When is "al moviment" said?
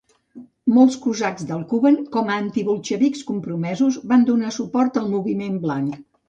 5.03-5.63